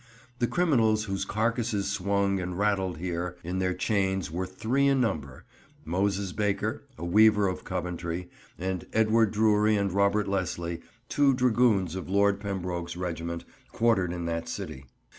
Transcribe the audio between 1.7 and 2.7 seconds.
swung and